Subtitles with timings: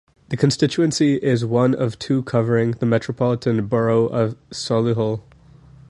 [0.29, 5.21] The constituency is one of two covering the Metropolitan Borough of Solihull.